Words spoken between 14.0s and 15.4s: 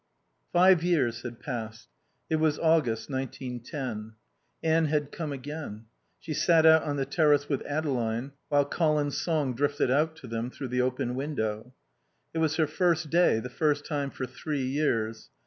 for three years.